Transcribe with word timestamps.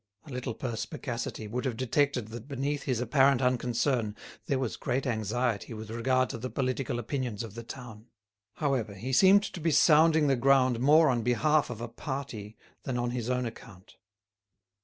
A 0.25 0.31
little 0.31 0.55
perspicacity 0.55 1.45
would 1.47 1.63
have 1.63 1.77
detected 1.77 2.29
that 2.29 2.47
beneath 2.47 2.81
his 2.85 2.99
apparent 3.01 3.39
unconcern 3.39 4.15
there 4.47 4.57
was 4.57 4.75
great 4.75 5.05
anxiety 5.05 5.75
with 5.75 5.91
regard 5.91 6.27
to 6.31 6.39
the 6.39 6.49
political 6.49 6.97
opinions 6.97 7.43
of 7.43 7.53
the 7.53 7.61
town. 7.61 8.07
However, 8.55 8.95
he 8.95 9.13
seemed 9.13 9.43
to 9.43 9.59
be 9.59 9.69
sounding 9.69 10.25
the 10.25 10.35
ground 10.35 10.79
more 10.79 11.07
on 11.11 11.21
behalf 11.21 11.69
of 11.69 11.81
a 11.81 11.87
party 11.87 12.57
than 12.81 12.97
on 12.97 13.11
his 13.11 13.29
own 13.29 13.45
account. 13.45 13.97